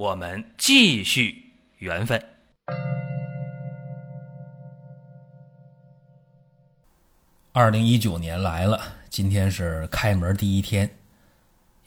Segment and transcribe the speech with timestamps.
[0.00, 2.24] 我们继续缘分。
[7.52, 10.90] 二零一九年来了，今天是开门第一天。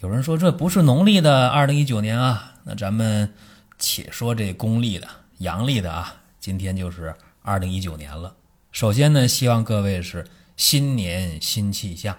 [0.01, 3.33] 有人说这不是农历的二零一九年啊，那咱们
[3.79, 5.07] 且说这公历的、
[5.39, 6.21] 阳历的啊。
[6.39, 8.35] 今天就是二零一九年了。
[8.71, 12.15] 首先呢，希望各位是新年新气象，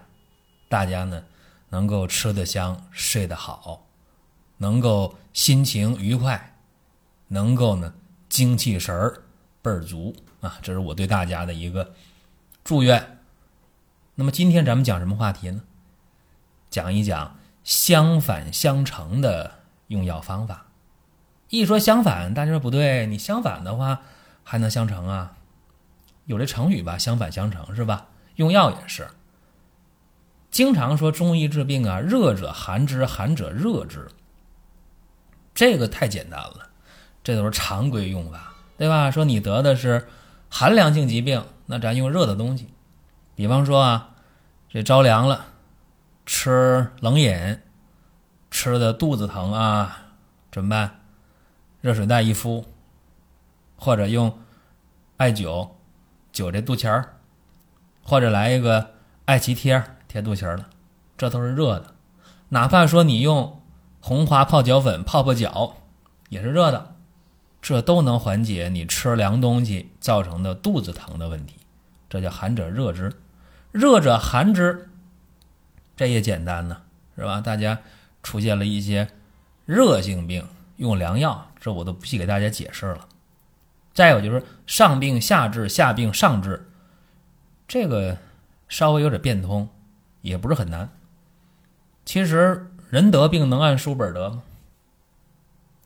[0.69, 1.23] 大家呢
[1.69, 3.87] 能够吃得香、睡得好，
[4.59, 6.57] 能够心情愉快，
[7.29, 7.95] 能够呢
[8.29, 9.23] 精气神儿
[9.63, 10.59] 倍儿足啊！
[10.63, 11.95] 这是我对大家的一个
[12.63, 13.19] 祝愿。
[14.15, 15.63] 那么今天咱们讲什么话题呢？
[16.71, 20.67] 讲一讲相反相成的用药方法。
[21.49, 24.03] 一说相反，大家说不对，你相反的话
[24.43, 25.37] 还能相成啊？
[26.27, 28.09] 有这成语吧，相反相成是吧？
[28.37, 29.09] 用药也是。
[30.51, 34.09] 经常说中医治病啊，热者寒之，寒者热之。
[35.55, 36.69] 这个太简单了，
[37.23, 39.11] 这都是常规用法，对吧？
[39.11, 40.09] 说你得的是
[40.49, 42.69] 寒凉性疾病，那咱用热的东西。
[43.37, 44.11] 比方说啊，
[44.69, 45.47] 这着凉了，
[46.27, 47.61] 吃冷饮，
[48.51, 49.99] 吃的肚子疼啊，
[50.51, 51.01] 怎么办？
[51.81, 52.65] 热水袋一敷，
[53.77, 54.39] 或者用
[55.17, 55.69] 艾灸
[56.33, 57.17] 灸这肚脐儿，
[58.03, 58.95] 或者来一个
[59.27, 60.69] 艾脐贴贴肚脐儿了，
[61.17, 61.95] 这都是热的。
[62.49, 63.61] 哪怕说你用
[64.07, 65.77] 红花泡脚粉泡泡脚，
[66.29, 66.95] 也是热的，
[67.63, 71.57] 这都能缓解你吃凉东西造成的肚子疼的问题。
[72.11, 73.11] 这叫寒者热之。
[73.73, 74.91] 热者寒之，
[75.97, 76.83] 这也简单呢，
[77.17, 77.41] 是吧？
[77.41, 77.81] 大家
[78.23, 79.09] 出现了一些
[79.65, 83.09] 热性病，用凉药，这我都不细给大家解释了。
[83.95, 86.69] 再有就是上病下治，下病上治，
[87.67, 88.19] 这个
[88.69, 89.67] 稍微有点变通，
[90.21, 90.91] 也不是很难。
[92.05, 94.45] 其实人得病能按书本得吗？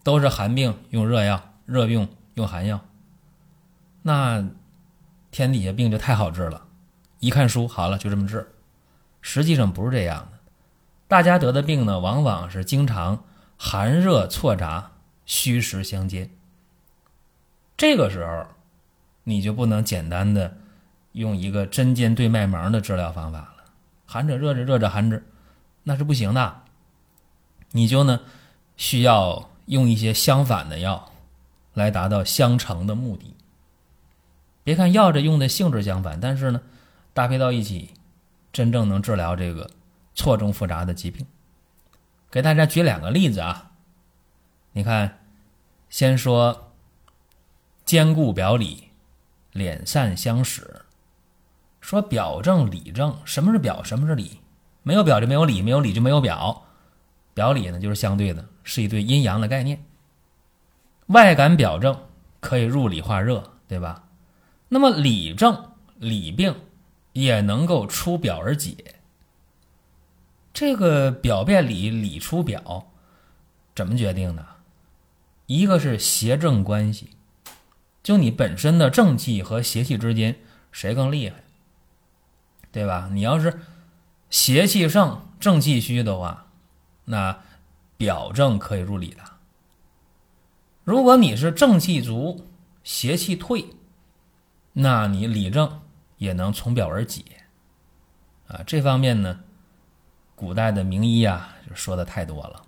[0.02, 2.84] 都是寒病用热药，热病用寒药，
[4.02, 4.46] 那
[5.30, 6.66] 天底下病就太好治了。
[7.20, 8.52] 一看书好了，就这么治，
[9.22, 10.38] 实际上不是这样的。
[11.08, 13.24] 大家得的病呢，往往是经常
[13.56, 14.90] 寒热错杂、
[15.24, 16.28] 虚实相间。
[17.78, 18.48] 这个时候，
[19.24, 20.58] 你就不能简单的
[21.12, 23.64] 用一个针尖对麦芒的治疗方法了。
[24.04, 25.26] 寒者热之，热者寒之，
[25.84, 26.64] 那是不行的。
[27.72, 28.20] 你就呢，
[28.76, 31.12] 需要用一些相反的药，
[31.74, 33.34] 来达到相成的目的。
[34.64, 36.60] 别看药这用的性质相反，但是呢。
[37.14, 37.94] 搭配到一起，
[38.52, 39.68] 真正能治疗这个
[40.14, 41.26] 错综复杂的疾病。
[42.30, 43.72] 给大家举两个例子啊，
[44.70, 45.18] 你看，
[45.90, 46.70] 先说
[47.84, 48.90] 兼顾表里，
[49.52, 50.82] 敛散相使。
[51.80, 53.82] 说表证里证，什么是表？
[53.82, 54.38] 什么是里？
[54.84, 56.67] 没有表就没有里，没有里就没有表。
[57.38, 59.84] 表里呢，就是相对的，是一对阴阳的概念。
[61.06, 61.96] 外感表证
[62.40, 64.08] 可以入里化热，对吧？
[64.68, 66.52] 那么里证里病。
[67.14, 68.76] 也能够出表而解。
[70.52, 72.92] 这个表变里，里出表，
[73.74, 74.46] 怎么决定的？
[75.46, 77.10] 一个是邪正关系，
[78.04, 80.38] 就你本身的正气和邪气之间
[80.70, 81.42] 谁更厉害，
[82.70, 83.08] 对吧？
[83.12, 83.62] 你要是
[84.30, 86.46] 邪气盛，正气虚的话，
[87.08, 87.42] 那
[87.96, 89.22] 表证可以入里的。
[90.84, 92.46] 如果你是正气足，
[92.82, 93.66] 邪气退，
[94.72, 95.80] 那你里正。
[96.18, 97.22] 也能从表而解，
[98.48, 99.38] 啊，这方面呢，
[100.34, 102.64] 古代的名医啊就说的太多了。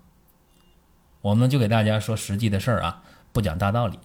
[1.20, 3.02] 我们就给大家说实际的事儿啊，
[3.32, 3.98] 不讲大道理。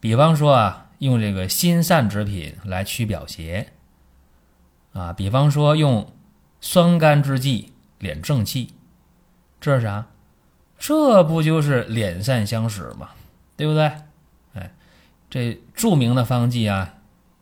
[0.00, 3.72] 比方说啊，用这个心散之品来驱表邪，
[4.92, 6.12] 啊，比方说用
[6.60, 8.74] 酸甘之剂敛正气，
[9.60, 10.06] 这是啥？
[10.78, 13.10] 这不就是敛散相使吗？
[13.56, 13.92] 对不对？
[14.54, 14.72] 哎，
[15.30, 16.94] 这著名的方剂啊，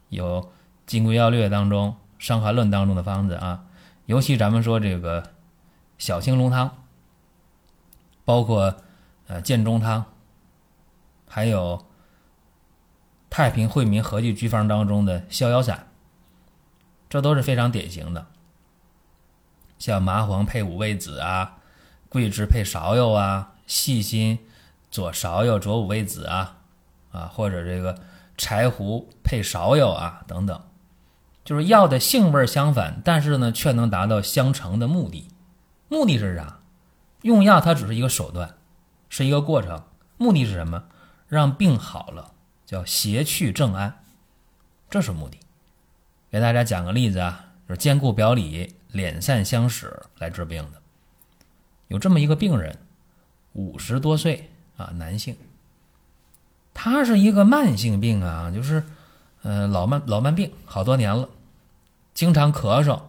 [0.08, 0.52] 有。
[0.86, 3.64] 《金匮要略》当中，《伤寒论》当中的方子啊，
[4.04, 5.30] 尤其咱们说这个
[5.96, 6.84] 小青龙汤，
[8.22, 8.76] 包括
[9.26, 10.04] 呃建中汤，
[11.26, 11.86] 还有
[13.30, 15.88] 太平惠民合剂居方当中的逍遥散，
[17.08, 18.26] 这都是非常典型的。
[19.78, 21.56] 像麻黄配五味子啊，
[22.14, 24.38] 桂枝配芍药啊，细辛、
[24.88, 26.58] 佐芍药佐五味子啊，
[27.10, 27.98] 啊，或者这个
[28.38, 30.62] 柴胡配芍药啊等等，
[31.44, 35.26] 就是药的性味相反，但是呢却能达到相成的目的。
[35.88, 36.60] 目的是啥？
[37.22, 38.54] 用药它只是一个手段，
[39.08, 39.82] 是一个过程。
[40.16, 40.84] 目的是什么？
[41.26, 42.30] 让病好了，
[42.64, 44.04] 叫邪去正安，
[44.88, 45.40] 这是目的。
[46.30, 50.80] 给大家讲个例子啊，就是兼顾表里、敛散相使来治病的。
[51.94, 52.76] 有这么一个病人，
[53.52, 55.36] 五十多岁啊，男性。
[56.74, 58.82] 他是一个慢性病啊，就是
[59.42, 61.28] 呃老慢老慢病，好多年了，
[62.12, 63.00] 经常咳嗽，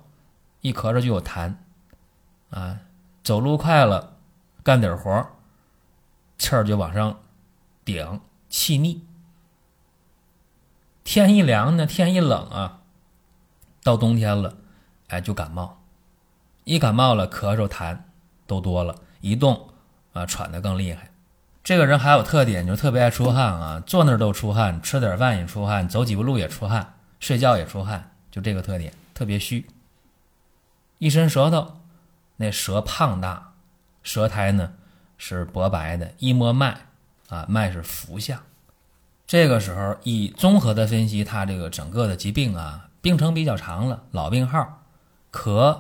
[0.62, 1.56] 一咳嗽就有痰，
[2.52, 2.80] 啊，
[3.24, 4.18] 走路快了，
[4.62, 5.32] 干点活
[6.38, 7.22] 气儿就往上
[7.84, 9.04] 顶，气逆。
[11.04, 12.82] 天一凉呢，天一冷啊，
[13.82, 14.56] 到冬天了，
[15.08, 15.82] 哎，就感冒，
[16.66, 17.98] 一感冒了，咳嗽痰。
[18.48, 19.70] 都多了，一动
[20.14, 21.10] 啊喘得更厉害。
[21.64, 29.66] 这个人还有特点，就特别爱出汗啊，坐那儿都出汗，吃点饭也出汗，走几步路也出汗，睡觉也出汗，就这个特点，特别虚。
[31.00, 31.78] 一伸舌头，
[32.38, 33.54] 那舌胖大，
[34.04, 34.74] 舌苔呢
[35.18, 36.78] 是薄白的，一摸脉
[37.30, 38.40] 啊，脉是浮象。
[39.26, 44.84] 这个时候一综合的分析他这个整个的疾病啊，病程比较长了，老病号，
[45.32, 45.80] 咳、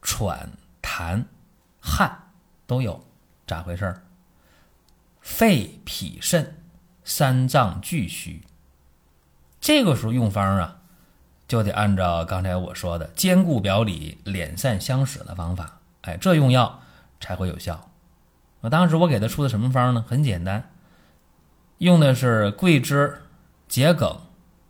[0.00, 0.50] 喘、
[0.80, 1.24] 痰。
[1.82, 2.30] 汗
[2.66, 3.04] 都有，
[3.46, 4.02] 咋回事儿？
[5.20, 6.62] 肺、脾、肾
[7.04, 8.42] 三脏俱虚。
[9.60, 10.78] 这个时候用方啊，
[11.46, 16.80] 就得按照刚才我说的兼顾表里、敛散相使的方法，哎，这用药
[17.20, 17.90] 才会有效。
[18.60, 20.04] 我当时我给他出的什么方呢？
[20.08, 20.70] 很简单，
[21.78, 23.22] 用的是桂枝、
[23.68, 24.20] 桔梗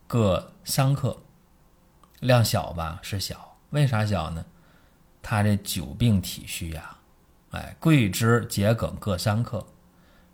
[0.06, 1.22] 各三克，
[2.20, 2.98] 量小吧？
[3.02, 4.44] 是小，为啥小呢？
[5.22, 6.98] 他这久病体虚呀。
[7.52, 9.66] 哎，桂枝、桔梗各三克，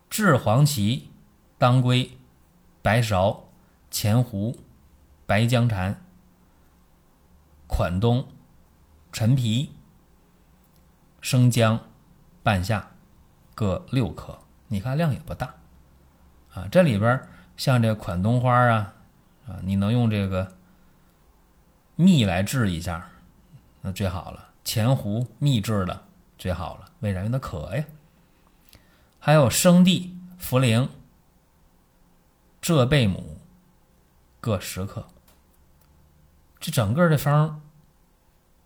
[0.09, 1.11] 炙黄芪、
[1.59, 2.17] 当归、
[2.81, 3.41] 白芍、
[3.91, 4.57] 前胡、
[5.27, 6.01] 白姜蝉、
[7.67, 8.27] 款冬、
[9.11, 9.73] 陈皮、
[11.21, 11.81] 生姜、
[12.43, 12.93] 半夏
[13.55, 14.39] 各六克。
[14.69, 15.55] 你看量也不大
[16.53, 16.69] 啊。
[16.71, 17.21] 这里边
[17.57, 18.95] 像这款冬花啊
[19.49, 20.53] 啊，你能用这个
[21.97, 23.09] 蜜来制一下，
[23.81, 24.51] 那最好了。
[24.63, 26.05] 前胡秘制的
[26.39, 26.91] 最好了。
[27.01, 27.21] 为啥？
[27.25, 27.85] 因为它渴呀。
[29.19, 30.89] 还有生地、茯苓、
[32.63, 33.39] 浙贝母
[34.41, 35.07] 各十克。
[36.61, 37.61] 这整个的方，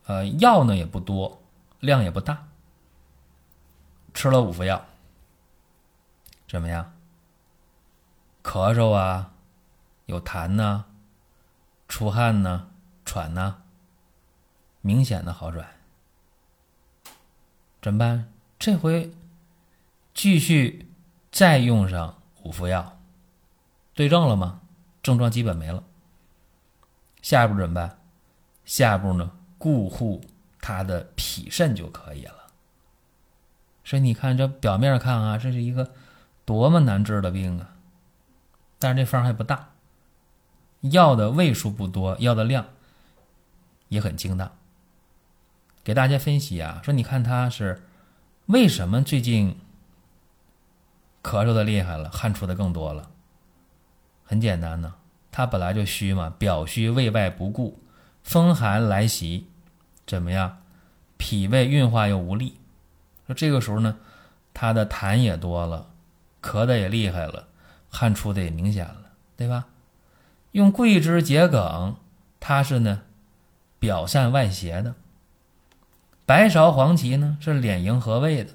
[0.06, 1.42] 呃，药呢也不多，
[1.80, 2.48] 量也不大。
[4.14, 4.84] 吃了五副药，
[6.46, 6.94] 怎么样？
[8.42, 9.32] 咳嗽啊，
[10.06, 10.84] 有痰呐，
[11.88, 12.68] 出汗呐，
[13.04, 13.62] 喘呐，
[14.80, 15.66] 明显的好转。
[17.82, 18.32] 怎么办？
[18.58, 19.12] 这回
[20.14, 20.88] 继续
[21.32, 23.00] 再用上五副药，
[23.92, 24.60] 对症了吗？
[25.02, 25.82] 症状基本没了。
[27.20, 27.98] 下一步怎么办？
[28.64, 29.32] 下一步呢？
[29.58, 30.20] 固护
[30.60, 32.34] 他的脾肾就可以了。
[33.84, 35.92] 所以你看，这表面看啊，这是一个
[36.44, 37.74] 多么难治的病啊！
[38.78, 39.70] 但是这方还不大，
[40.82, 42.66] 药的位数不多，药的量
[43.88, 44.56] 也很精当。
[45.84, 47.82] 给大家分析啊，说你看他是
[48.46, 49.58] 为什么最近
[51.22, 53.10] 咳嗽的厉害了，汗出的更多了？
[54.24, 54.94] 很简单呢，
[55.30, 57.80] 他本来就虚嘛，表虚胃外不顾，
[58.22, 59.48] 风寒来袭，
[60.06, 60.58] 怎么样？
[61.16, 62.58] 脾胃运化又无力，
[63.26, 63.96] 说这个时候呢，
[64.52, 65.90] 他的痰也多了，
[66.40, 67.48] 咳的也厉害了，
[67.88, 69.66] 汗出的也明显了，对吧？
[70.52, 71.96] 用桂枝、桔梗，
[72.38, 73.02] 它是呢
[73.78, 74.94] 表散外邪的。
[76.24, 78.52] 白芍、黄芪呢是敛营和胃的，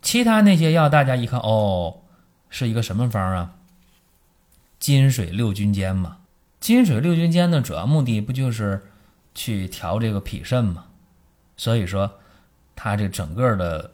[0.00, 1.98] 其他那些药大家一看哦，
[2.48, 3.54] 是一个什么方啊？
[4.78, 6.18] 金水六君煎嘛。
[6.58, 8.90] 金水六君煎的主要目的不就是
[9.34, 10.86] 去调这个脾肾嘛？
[11.56, 12.18] 所以说，
[12.74, 13.92] 它这整个的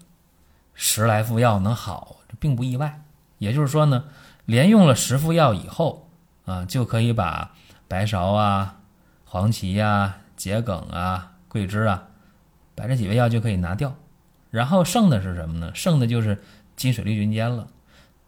[0.75, 3.03] 十来副药能好，这并不意外。
[3.39, 4.05] 也就是说呢，
[4.45, 6.09] 连用了十副药以后
[6.45, 7.53] 啊，就可以把
[7.89, 8.77] 白芍啊、
[9.25, 11.33] 黄芪呀、桔梗啊。
[11.51, 12.09] 桂枝啊，
[12.77, 13.97] 把这几味药就可以拿掉，
[14.51, 15.73] 然后剩的是什么呢？
[15.75, 16.41] 剩的就是
[16.77, 17.67] 金水六君煎了。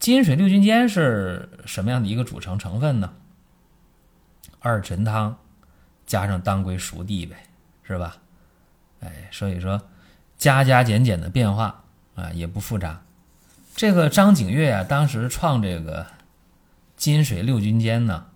[0.00, 3.12] 金水六君煎是什么样的一个组成成分呢？
[4.58, 5.38] 二陈汤
[6.04, 7.36] 加上当归熟地呗，
[7.84, 8.16] 是吧？
[8.98, 9.80] 哎，所以说
[10.36, 11.84] 加加减减的变化
[12.16, 13.00] 啊也不复杂。
[13.76, 16.04] 这个张景岳啊，当时创这个
[16.96, 18.26] 金水六君煎呢，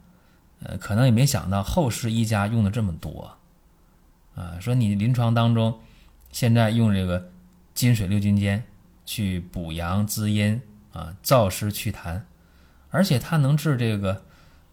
[0.63, 3.37] 呃，可能也没想到后世医家用的这么多。
[4.37, 5.81] 啊，说你临床当中
[6.31, 7.31] 现在用这个
[7.75, 8.63] 金水六君煎，
[9.05, 10.61] 去补阳滋阴
[10.93, 12.21] 啊，燥湿祛痰，
[12.91, 14.23] 而且它能治这个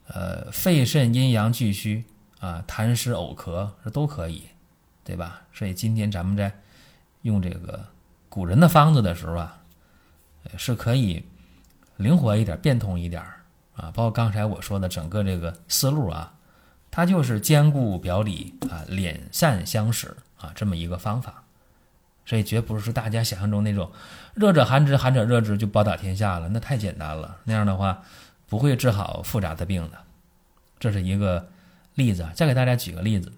[0.07, 2.03] 呃肺肾阴阳俱虚
[2.39, 4.43] 啊，痰湿呕咳这都可以，
[5.03, 5.41] 对吧？
[5.53, 6.53] 所以今天咱们在
[7.21, 7.85] 用这个
[8.27, 9.61] 古人的方子的时候啊，
[10.57, 11.23] 是可以
[11.95, 13.23] 灵活一点、变通一点
[13.75, 16.33] 啊，包括刚才我说的整个这个思路啊，
[16.95, 21.43] 它就是兼顾表里啊，敛散相使啊，这么一个方法。
[22.23, 23.91] 所以绝不是大家想象中那种
[24.35, 27.39] 热者寒之，寒者热之就包打天下了，那太简单了。
[27.45, 28.03] 那样的话
[28.47, 29.97] 不会治好复杂的病的。
[30.79, 31.49] 这是一个
[31.95, 33.33] 例子啊，再给大家举个例子，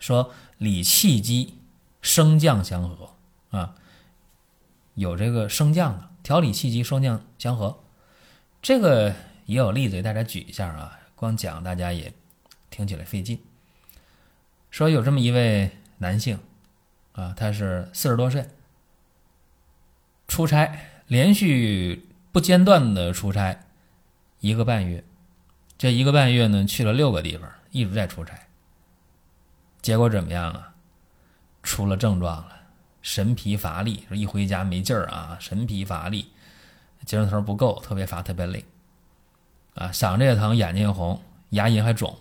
[0.00, 1.56] 说理气机
[2.02, 3.10] 升降相合
[3.56, 3.76] 啊，
[4.94, 7.78] 有这个升降的调理气机升降相合，
[8.60, 9.14] 这个
[9.46, 12.12] 也有例子给大家举一下啊，光讲大家也
[12.74, 13.40] 听起来费劲。
[14.68, 16.40] 说有这么一位男性。
[17.12, 18.44] 啊，他是四十多岁，
[20.26, 23.56] 出差连续不间断的出差
[24.40, 25.04] 一个半月，
[25.78, 28.36] 这一个半月呢去了六个地方，一直在出差。
[29.80, 30.74] 结果怎么样啊？
[31.62, 32.62] 出了症状了，
[33.00, 36.32] 神疲乏力，说一回家没劲儿啊，神疲乏力，
[37.06, 38.64] 精神头不够，特别乏，特别累，
[39.76, 42.18] 啊，嗓子也疼，眼睛也红，牙龈还肿。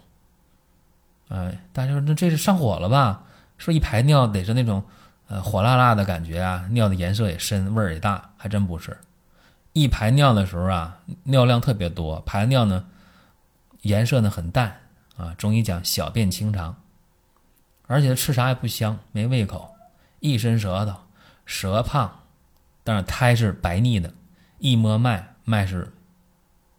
[1.34, 3.24] 哎，大家说那这是上火了吧？
[3.58, 4.84] 说一排尿得是那种，
[5.28, 8.96] 呃，火辣辣的感觉啊，尿的颜色也深，味儿也大，还真不是。
[9.72, 12.86] 一排尿的时候啊，尿量特别多，排尿呢，
[13.82, 14.82] 颜色呢很淡
[15.18, 15.34] 啊。
[15.36, 16.76] 中医讲小便清长，
[17.88, 19.74] 而且吃啥也不香，没胃口，
[20.20, 20.96] 一伸舌头，
[21.48, 22.20] 舌胖，
[22.84, 24.14] 但是苔是白腻的，
[24.60, 25.92] 一摸脉，脉是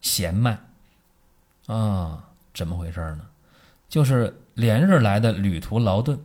[0.01, 0.59] 弦脉，
[1.67, 3.27] 啊，怎么回事呢？
[3.95, 6.19] 就是连日来的旅途劳顿。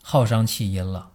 [0.00, 1.10] 耗伤气阴了，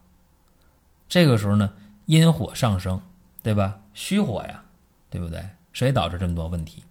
[1.08, 1.72] 这个时候呢，
[2.06, 3.02] 阴火上升，
[3.42, 3.80] 对吧？
[3.94, 4.66] 虚火呀，
[5.10, 5.52] 对不对？
[5.72, 6.84] 谁导致这么多问题？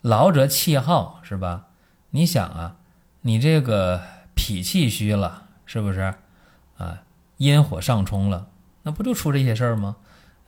[0.00, 1.68] 劳则气耗，是吧？
[2.10, 2.74] 你想啊，
[3.20, 4.02] 你这个
[4.34, 6.12] 脾气虚了，是不是？
[6.78, 7.04] 啊，
[7.36, 8.48] 阴火上冲了，
[8.82, 9.94] 那不就出这些事儿吗？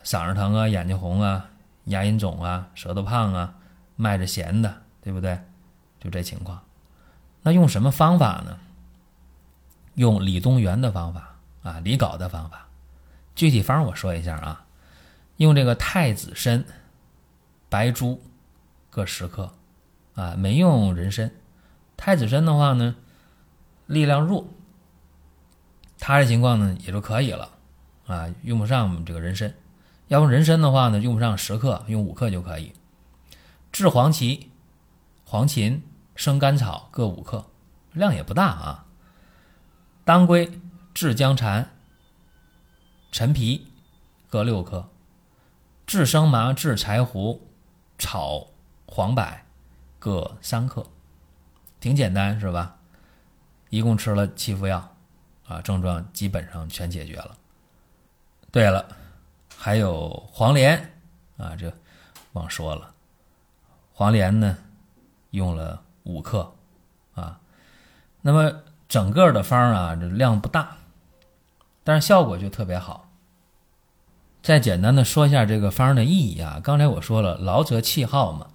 [0.03, 1.49] 嗓子疼啊，眼睛红啊，
[1.85, 3.55] 牙龈肿啊，舌头胖啊，
[3.95, 5.39] 脉着弦的，对不对？
[6.01, 6.61] 就这情况，
[7.43, 8.59] 那用什么方法呢？
[9.95, 12.67] 用李东垣的方法啊，李皋的方法，
[13.35, 14.65] 具体方我说一下啊，
[15.37, 16.65] 用这个太子参、
[17.69, 18.23] 白术
[18.89, 19.53] 各十克，
[20.15, 21.31] 啊，没用人参。
[21.97, 22.97] 太子参的话呢，
[23.87, 24.47] 力量弱，
[25.99, 27.51] 他这情况呢也就可以了，
[28.07, 29.53] 啊，用不上这个人参。
[30.09, 32.73] 要用人参的话呢，用不上十克，用五克就可以。
[33.71, 34.51] 炙黄芪、
[35.25, 35.81] 黄芩、
[36.23, 37.45] 生甘草各五克，
[37.91, 38.87] 量也不大啊。
[40.05, 40.61] 当归、
[40.95, 41.69] 炙姜蝉、
[43.11, 43.67] 陈皮
[44.29, 44.89] 各六克，
[45.85, 47.45] 炙生麻、炙柴胡、
[47.99, 48.47] 炒
[48.87, 49.27] 黄柏
[49.99, 50.87] 各三克，
[51.81, 52.77] 挺简单是吧？
[53.71, 54.95] 一共吃了七副药，
[55.49, 57.37] 啊，症状基本上全解决了。
[58.53, 58.97] 对了，
[59.57, 60.79] 还有黄连
[61.37, 61.77] 啊，这
[62.35, 62.95] 忘说了，
[63.93, 64.57] 黄连呢
[65.31, 66.53] 用了五克
[67.15, 67.41] 啊，
[68.21, 68.53] 那么。
[68.89, 70.77] 整个的方啊，这量不大，
[71.83, 73.09] 但是效果就特别好。
[74.43, 78.49] 再简单的说一下这个方的意义啊，刚才我说了，劳则气耗嘛，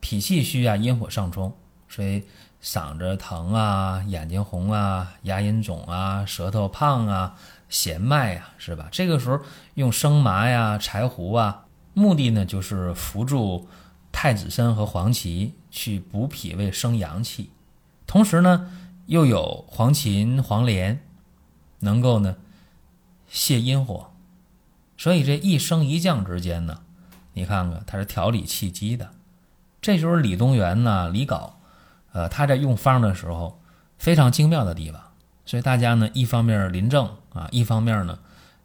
[0.00, 1.56] 脾气虚啊，阴火上冲，
[1.88, 2.24] 所以
[2.60, 7.36] 嗓子疼啊，眼睛红啊，牙龈肿啊，舌头胖啊，
[7.68, 8.88] 弦脉啊，是吧？
[8.90, 9.38] 这个时候
[9.74, 13.68] 用生麻呀、柴胡啊，目的呢就是扶助
[14.10, 17.50] 太子参和黄芪去补脾胃、生阳气，
[18.06, 18.70] 同时呢。
[19.06, 20.98] 又有黄芩、黄连，
[21.80, 22.36] 能够呢
[23.30, 24.14] 泻阴火，
[24.96, 26.80] 所以这一升一降之间呢，
[27.34, 29.10] 你看看它是调理气机的。
[29.82, 31.52] 这就是李东垣呢、李皋，
[32.12, 33.60] 呃，他在用方的时候
[33.98, 34.98] 非常精妙的地方。
[35.44, 38.18] 所以大家呢，一方面临证啊，一方面呢，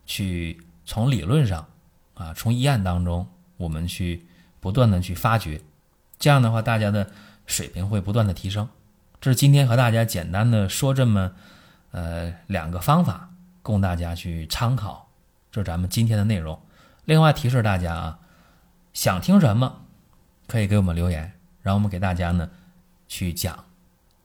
[0.05, 1.67] 去从理论上
[2.13, 4.25] 啊，从医案当中，我们去
[4.61, 5.61] 不断的去发掘，
[6.19, 7.09] 这样的话，大家的
[7.47, 8.67] 水平会不断的提升。
[9.21, 11.31] 这是今天和大家简单的说这么，
[11.91, 13.29] 呃，两个方法
[13.61, 15.09] 供大家去参考。
[15.51, 16.61] 这是咱们今天的内容。
[17.05, 18.19] 另外提示大家啊，
[18.93, 19.81] 想听什么
[20.45, 22.49] 可以给我们留言，让我们给大家呢
[23.07, 23.65] 去讲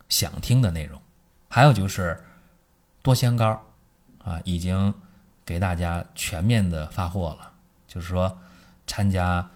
[0.09, 1.01] 想听的内容。
[1.49, 2.23] 还有就是
[3.03, 3.65] 多香膏
[4.23, 4.93] 啊，已经
[5.45, 7.53] 给大家全面的发货了。
[7.87, 8.37] 就是说
[8.87, 9.49] 参加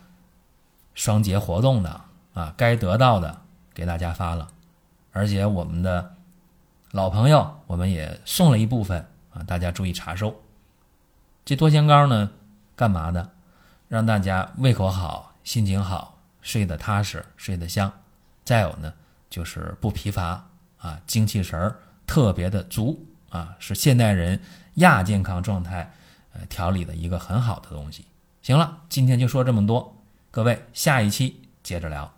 [0.95, 2.01] 双节活动的
[2.39, 3.41] 啊，该得到的
[3.75, 4.47] 给大家发了。
[5.11, 6.15] 而且我们的
[6.93, 10.33] 老朋友，我们也送了一部分啊，大家注意查收。
[11.45, 12.31] 这多香膏呢，
[12.77, 13.29] 干嘛的？
[13.89, 17.93] 让大家胃口好，心情好，睡得踏实，睡得香。
[18.45, 18.93] 再有呢，
[19.29, 20.47] 就是不疲乏
[20.79, 21.77] 啊，精气神儿
[22.07, 24.41] 特别的足啊，是现代人
[24.75, 25.93] 亚健康状态
[26.35, 28.05] 呃调理的一个很好的东西。
[28.43, 29.97] 行了，今天就说这么多，
[30.31, 32.18] 各位下一期接着聊。